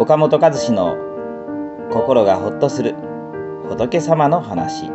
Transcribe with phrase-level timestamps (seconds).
[0.00, 0.96] 岡本和志の
[1.90, 2.94] 心がほっとする
[3.68, 4.92] 仏様の話。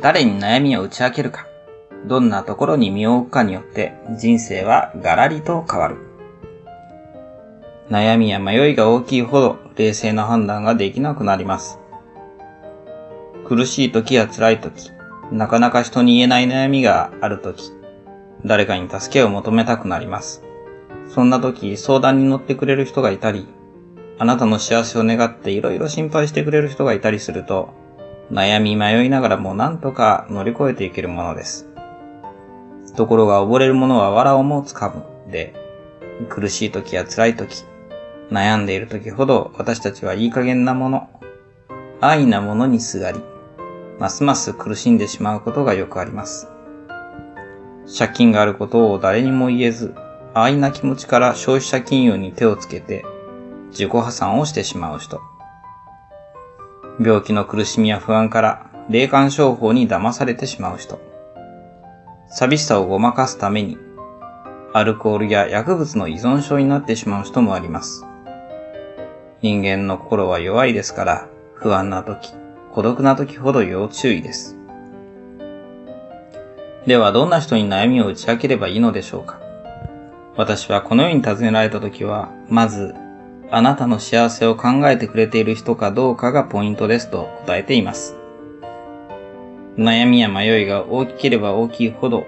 [0.00, 1.46] 誰に悩みを打ち明けるか。
[2.06, 5.96] どんなところに身を置くかによって人生はガラリと変わる。
[7.88, 11.78] 悩みや迷いが大きいほど冷静な判断ができなくなります。
[13.46, 14.90] 苦しい時や辛い時
[15.30, 17.72] なかなか人に言えない悩みがあるとき、
[18.44, 20.42] 誰かに助けを求めたくなります。
[21.08, 23.46] そんな時、相談に乗ってくれる人がいたり、
[24.18, 27.70] あなたの幸せを願っていろいろ心配してくれる人がいたりすると、
[28.30, 31.68] 悩み迷いながらも何とか乗り越えていけるものです。
[32.96, 35.54] ところが溺れる者は藁をもつかむで、
[36.28, 37.64] 苦しい時や辛い時、
[38.30, 41.08] 悩んでいる時ほど私たちはいい加減なもの、
[42.00, 43.20] 愛なものにすがり、
[43.98, 46.48] ますます苦しんでしまうことがよくあります。
[47.98, 49.94] 借金があることを誰にも言えず、
[50.34, 53.04] 安易な気持ちから消費者金融に手をつけて
[53.70, 55.20] 自己破産をしてしまう人。
[57.00, 61.00] 病気の苦しみや不安から霊感商法に騙されてしまう人。
[62.28, 63.78] 寂しさをごまかすために
[64.74, 68.04] アルコールや薬物の依存症になってしまう人もあります。
[69.40, 72.34] 人間の心は弱いですから不安な時、
[72.78, 74.56] 孤独な時ほど要注意です。
[76.86, 79.40] ではどんな人に悩みを打ち明ければいいのでしょうか？
[80.36, 82.94] 私はこのように尋ねられた時は、まず、
[83.50, 88.16] あなたの幸せを考えてくれている人かどうかがポイントですと答えています。
[89.76, 92.26] 悩みや迷いが大きければ大きいほど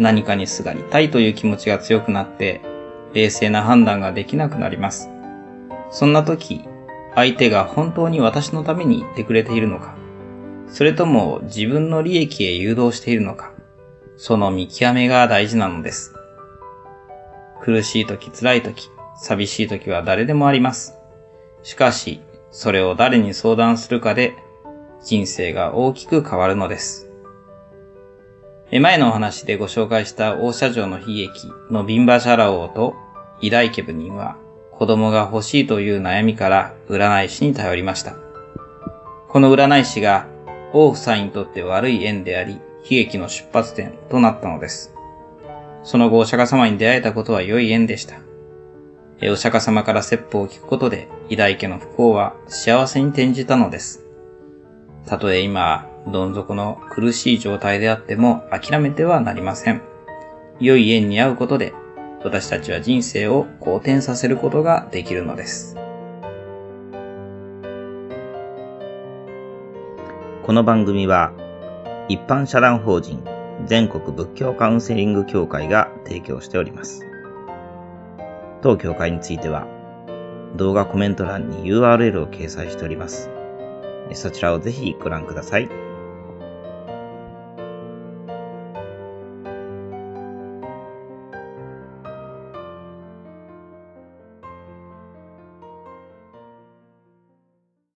[0.00, 2.62] 何かにすがりたいという気持ちが強くなって
[3.12, 5.08] 冷静な判断ができなくなります。
[5.92, 6.64] そんな時、
[7.14, 9.94] 相手が本当に私のために言ってくれているのか、
[10.68, 13.52] それとも自分の利益へ誘導しているのか、
[14.16, 16.14] その見極めが大事なのです。
[17.62, 20.94] 苦しい時、辛い時、寂しい時は誰でもあります。
[21.62, 24.34] しかし、それを誰に相談するかで、
[25.02, 27.10] 人生が大きく変わるのです。
[28.72, 31.30] 前のお話でご紹介した大社城の悲劇
[31.70, 32.94] のビンバシャラ王と
[33.40, 34.36] イダイケブ人は、
[34.78, 38.16] 子供が欲しいという悩みから占い師に頼りました。
[39.28, 40.26] この占い師が
[40.72, 44.92] 王夫妻にとって悪い縁であり、悲劇の出発点となったのです。
[45.84, 48.16] その後お釈迦様に出会えたことは良い縁でした。
[49.30, 54.04] お釈迦様から説法を聞くことで、偉大家の不幸は幸せに転じたのです。
[55.06, 59.82] たとえ今、どん底の苦しい状態であっても諦めてはなりません。
[60.60, 61.74] 良い縁に会うことで
[62.24, 65.76] 私たちは人生を好転させることができるのです。
[70.42, 71.32] この番組は
[72.08, 73.22] 一般社団法人
[73.66, 77.02] 全国仏教カウンセリング協会が提供しております。
[78.62, 79.66] 当協会については
[80.56, 83.28] 動画コメント欄に URL を掲載しております。
[84.14, 85.83] そちらをぜひご覧ください。